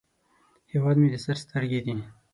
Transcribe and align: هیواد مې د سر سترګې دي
هیواد 0.71 0.95
مې 1.01 1.07
د 1.11 1.15
سر 1.25 1.37
سترګې 1.43 1.79
دي 1.85 1.95